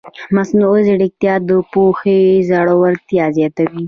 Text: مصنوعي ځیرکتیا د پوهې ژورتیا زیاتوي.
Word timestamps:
مصنوعي 0.35 0.81
ځیرکتیا 0.87 1.33
د 1.47 1.49
پوهې 1.71 2.19
ژورتیا 2.47 3.25
زیاتوي. 3.37 3.79